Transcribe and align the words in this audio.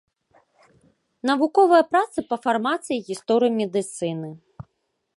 Навуковыя 1.31 1.83
працы 1.91 2.19
па 2.31 2.37
фармацыі 2.49 2.97
і 2.99 3.05
гісторыі 3.13 3.57
медыцыны. 3.63 4.29